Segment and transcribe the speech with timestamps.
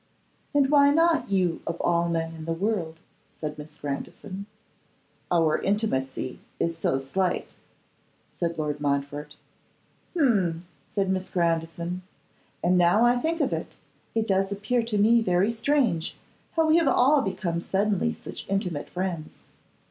[0.55, 2.99] 'And why not you of all men in the world?'
[3.39, 4.47] said Miss Grandison.
[5.31, 7.53] 'Our intimacy is so slight,'
[8.31, 9.37] said Lord Montfort.
[10.17, 12.01] 'Hum!' said Miss Grandison.
[12.63, 13.75] 'And now I think of it,
[14.15, 16.15] it does appear to me very strange
[16.53, 19.37] how we have all become suddenly such intimate friends.